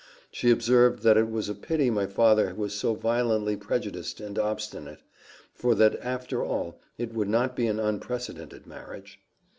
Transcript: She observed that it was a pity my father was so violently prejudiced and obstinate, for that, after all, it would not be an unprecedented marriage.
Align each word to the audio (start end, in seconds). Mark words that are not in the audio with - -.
She 0.31 0.49
observed 0.49 1.03
that 1.03 1.15
it 1.15 1.29
was 1.29 1.47
a 1.47 1.53
pity 1.53 1.91
my 1.91 2.07
father 2.07 2.55
was 2.55 2.73
so 2.73 2.95
violently 2.95 3.55
prejudiced 3.55 4.19
and 4.19 4.39
obstinate, 4.39 5.01
for 5.53 5.75
that, 5.75 5.99
after 6.01 6.43
all, 6.43 6.79
it 6.97 7.13
would 7.13 7.29
not 7.29 7.55
be 7.55 7.67
an 7.67 7.79
unprecedented 7.79 8.65
marriage. 8.65 9.19